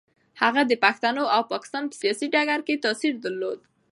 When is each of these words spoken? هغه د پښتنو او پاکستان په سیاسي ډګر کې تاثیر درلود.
هغه 0.41 0.61
د 0.67 0.73
پښتنو 0.83 1.23
او 1.35 1.41
پاکستان 1.51 1.83
په 1.87 1.95
سیاسي 2.01 2.27
ډګر 2.33 2.59
کې 2.67 2.81
تاثیر 2.85 3.13
درلود. 3.23 3.59